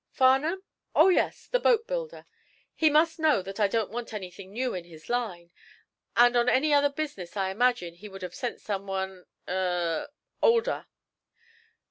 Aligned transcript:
"Farnum? 0.09 0.63
Oh, 0.95 1.09
yes, 1.09 1.45
the 1.45 1.59
boat 1.59 1.85
builder. 1.85 2.25
He 2.73 2.89
must 2.89 3.19
know 3.19 3.43
that 3.43 3.59
I 3.59 3.67
don't 3.67 3.91
want 3.91 4.13
anything 4.15 4.51
new 4.51 4.73
in 4.73 4.85
his 4.85 5.09
line, 5.09 5.51
and 6.17 6.35
on 6.35 6.49
any 6.49 6.73
other 6.73 6.89
business 6.89 7.37
I 7.37 7.51
imagine 7.51 7.93
he 7.93 8.09
would 8.09 8.23
have 8.23 8.33
sent 8.33 8.59
someone 8.59 9.27
er 9.47 10.07
older." 10.41 10.87